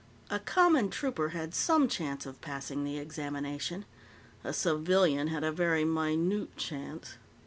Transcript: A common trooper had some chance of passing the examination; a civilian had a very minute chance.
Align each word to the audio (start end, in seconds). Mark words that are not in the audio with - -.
A 0.31 0.39
common 0.39 0.89
trooper 0.89 1.29
had 1.29 1.53
some 1.53 1.87
chance 1.87 2.25
of 2.25 2.41
passing 2.41 2.83
the 2.83 2.97
examination; 2.97 3.85
a 4.43 4.51
civilian 4.51 5.27
had 5.27 5.43
a 5.43 5.51
very 5.51 5.85
minute 5.85 6.57
chance. 6.57 7.17